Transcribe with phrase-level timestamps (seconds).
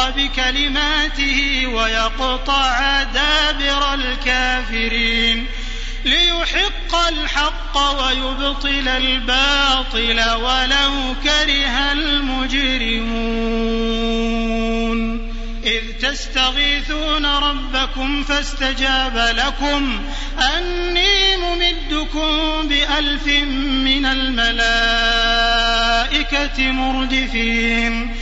[0.00, 5.46] بكلماته ويقطع دابر الكافرين
[6.04, 13.52] ليحق الحق ويبطل الباطل ولو كره المجرمون
[15.64, 20.00] إذ تستغيثون ربكم فاستجاب لكم
[20.56, 24.62] أني ممدكم بألف من الملائكة
[26.72, 28.21] مردفين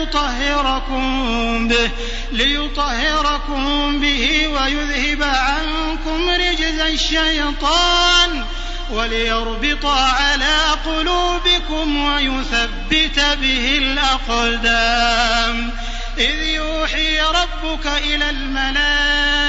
[0.21, 1.89] ليطهركم به
[2.31, 8.45] ليطهركم به ويذهب عنكم رجز الشيطان
[8.91, 15.70] وليربط على قلوبكم ويثبت به الأقدام.
[16.21, 19.47] إذ يوحي ربك إلى الملائكة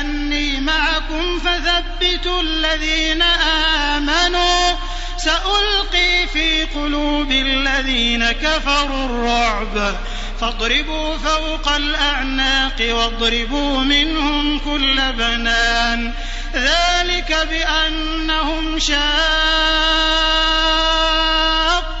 [0.00, 4.76] أني معكم فثبتوا الذين آمنوا
[5.16, 9.94] سألقي في قلوب الذين كفروا الرعب
[10.40, 16.12] فاضربوا فوق الأعناق واضربوا منهم كل بنان
[16.54, 20.63] ذلك بأنهم شاقوا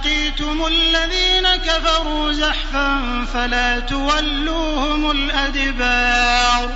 [0.00, 6.70] لقيتم الذين كفروا زحفا فلا تولوهم الأدبار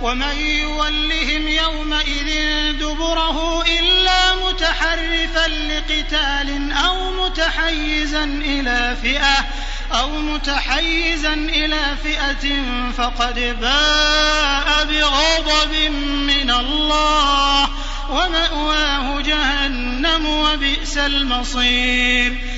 [0.00, 2.28] ومن يولهم يومئذ
[2.72, 9.46] دبره إلا متحرفا لقتال أو متحيزا إلى فئة
[9.92, 12.62] أو متحيزا إلى فئة
[12.98, 15.90] فقد باء بغضب
[16.26, 17.68] من الله
[18.10, 22.57] ومأواه جهنم وبئس المصير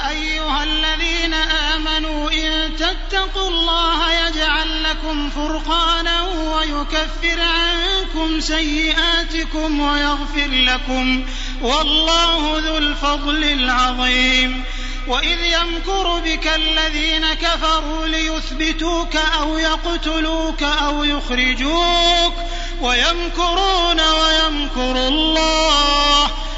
[1.21, 1.33] الذين
[1.73, 11.25] آمنوا إن تتقوا الله يجعل لكم فرقانا ويكفر عنكم سيئاتكم ويغفر لكم
[11.61, 14.63] والله ذو الفضل العظيم.
[15.07, 22.33] وإذ يمكر بك الذين كفروا ليثبتوك أو يقتلوك أو يخرجوك
[22.81, 26.31] ويمكرون ويمكر الله.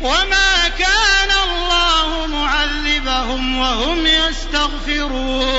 [0.00, 5.56] وما كان الله معذبهم وهم يستغفرون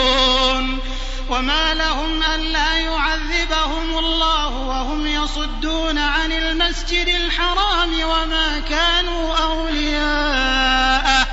[1.29, 11.27] وما لهم ألا يعذبهم الله وهم يصدون عن المسجد الحرام وما كانوا أولياءه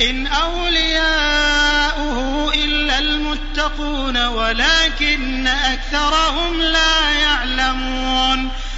[0.00, 2.18] إن أولياؤه
[2.54, 8.50] إلا المتقون ولكن أكثرهم لا يعلمون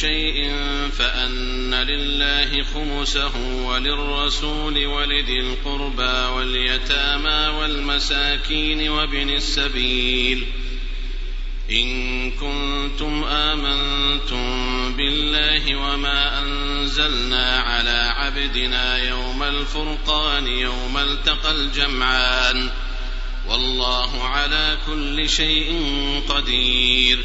[0.00, 0.52] شيء
[0.98, 10.46] فأن لله خمسه وللرسول ولذي القربى واليتامى والمساكين وابن السبيل.
[11.70, 14.46] إن كنتم آمنتم
[14.96, 22.70] بالله وما أنزلنا على عبدنا يوم الفرقان يوم التقى الجمعان.
[23.48, 25.82] والله على كل شيء
[26.28, 27.24] قدير.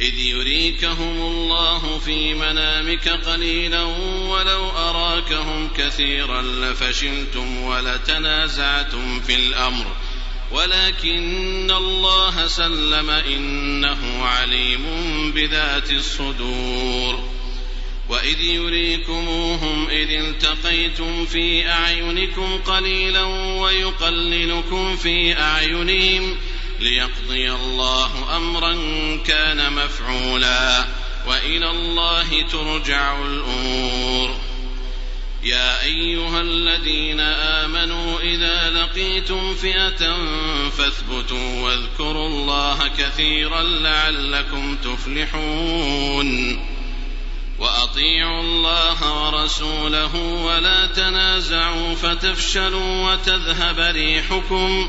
[0.00, 3.82] إذ يريكهم الله في منامك قليلا
[4.28, 9.86] ولو أراكهم كثيرا لفشلتم ولتنازعتم في الأمر.
[10.50, 14.82] ولكن الله سلم إنه عليم
[15.34, 17.40] بذات الصدور.
[18.10, 23.22] وإذ يريكموهم إذ التقيتم في أعينكم قليلا
[23.60, 26.36] ويقللكم في أعينهم
[26.80, 28.74] ليقضي الله أمرا
[29.26, 30.84] كان مفعولا
[31.26, 34.36] وإلى الله ترجع الأمور.
[35.42, 40.16] يا أيها الذين آمنوا إذا لقيتم فئة
[40.70, 46.60] فاثبتوا واذكروا الله كثيرا لعلكم تفلحون.
[47.58, 54.88] وأطيعوا الله ورسوله ولا تنازعوا فتفشلوا وتذهب ريحكم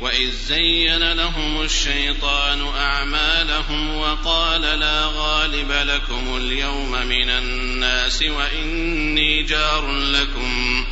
[0.00, 10.84] واذ زين لهم الشيطان اعمالهم وقال لا غالب لكم اليوم من الناس واني جار لكم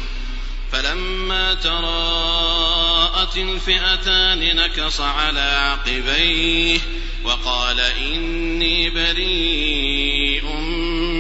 [0.73, 6.79] فلما تراءت الفئتان نكص على عقبيه
[7.25, 10.45] وقال اني بريء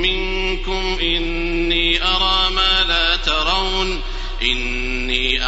[0.02, 4.02] منكم اني ارى ما لا ترون
[4.42, 4.85] إني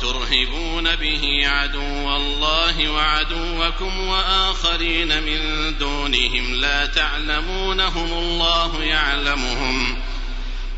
[0.00, 9.98] ترهبون به عدو الله وعدوكم وآخرين من دونهم لا تعلمونهم الله يعلمهم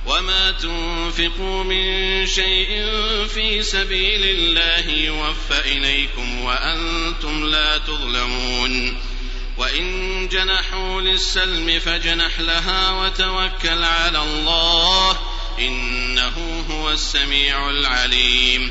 [0.07, 2.87] وما تنفقوا من شيء
[3.35, 8.99] في سبيل الله يوفى إليكم وأنتم لا تظلمون
[9.59, 15.19] وإن جنحوا للسلم فاجنح لها وتوكل على الله
[15.59, 18.71] إنه هو السميع العليم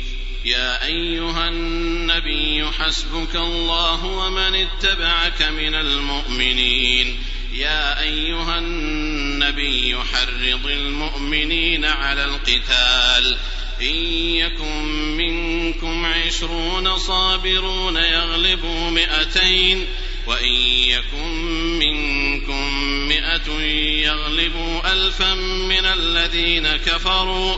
[0.45, 7.19] يا أيها النبي حسبك الله ومن اتبعك من المؤمنين.
[7.53, 13.37] يا أيها النبي حرض المؤمنين على القتال.
[13.81, 13.95] إن
[14.35, 14.83] يكن
[15.17, 19.87] منكم عشرون صابرون يغلبوا مئتين.
[20.27, 21.33] وإن يكن
[21.79, 22.73] منكم
[23.07, 23.61] مئة
[24.05, 25.33] يغلبوا ألفا
[25.69, 27.57] من الذين كفروا.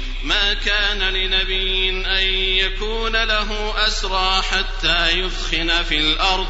[0.23, 6.47] ما كان لنبي أن يكون له أسرى حتى يثخن في الأرض.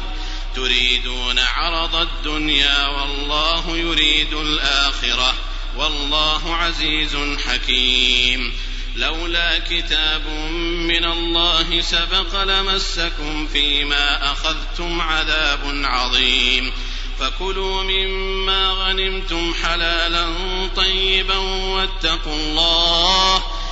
[0.56, 5.34] تريدون عرض الدنيا والله يريد الآخرة.
[5.76, 7.16] والله عزيز
[7.48, 8.52] حكيم.
[8.96, 10.28] لولا كتاب
[10.88, 16.72] من الله سبق لمسكم فيما أخذتم عذاب عظيم.
[17.20, 20.34] فكلوا مما غنمتم حلالا
[20.76, 23.51] طيبا واتقوا الله.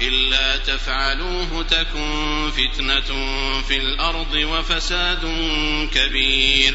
[0.00, 3.10] إلا تفعلوه تكن فتنة
[3.68, 5.20] في الأرض وفساد
[5.94, 6.74] كبير.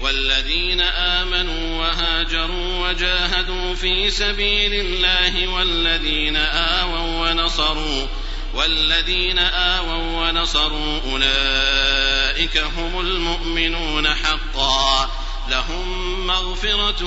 [0.00, 8.06] والذين آمنوا وهاجروا وجاهدوا في سبيل الله والذين آووا ونصروا
[8.54, 15.10] والذين آووا ونصروا أولئك هم المؤمنون حقا.
[15.48, 17.04] لهم مغفرة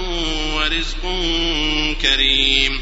[0.55, 1.01] ورزق
[2.01, 2.81] كريم.